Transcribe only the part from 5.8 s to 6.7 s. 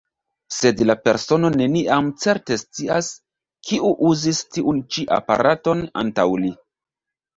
antaŭ li.